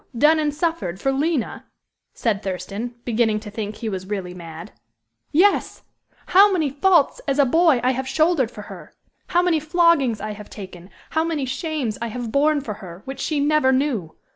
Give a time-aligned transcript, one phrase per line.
[0.17, 1.63] done and suffered for Lina!"
[2.11, 4.71] said Thurston, beginning to think he was really mad.
[5.31, 5.83] "Yes!
[6.25, 8.95] how many faults as a boy I have shouldered for her.
[9.27, 10.89] How many floggings I have taken.
[11.11, 14.15] How many shames I have borne for her, which she never knew.